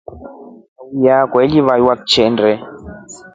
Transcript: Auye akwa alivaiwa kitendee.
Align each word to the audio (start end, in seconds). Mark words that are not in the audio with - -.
Auye 0.81 1.11
akwa 1.17 1.41
alivaiwa 1.43 1.93
kitendee. 1.97 2.59